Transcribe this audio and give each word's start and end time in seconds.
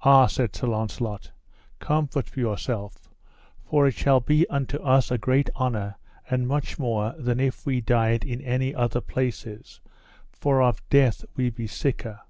Ah, 0.00 0.26
said 0.26 0.56
Sir 0.56 0.66
Launcelot, 0.68 1.32
comfort 1.80 2.34
yourself; 2.34 3.10
for 3.62 3.86
it 3.86 3.92
shall 3.92 4.18
be 4.18 4.48
unto 4.48 4.78
us 4.78 5.10
a 5.10 5.18
great 5.18 5.50
honour 5.54 5.96
and 6.30 6.48
much 6.48 6.78
more 6.78 7.12
than 7.18 7.38
if 7.38 7.66
we 7.66 7.82
died 7.82 8.24
in 8.24 8.40
any 8.40 8.74
other 8.74 9.02
places, 9.02 9.82
for 10.32 10.62
of 10.62 10.80
death 10.88 11.26
we 11.36 11.50
be 11.50 11.66
siker. 11.66 12.20